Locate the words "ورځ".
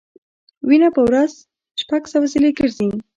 1.07-1.31